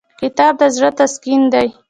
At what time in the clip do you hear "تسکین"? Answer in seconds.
0.99-1.41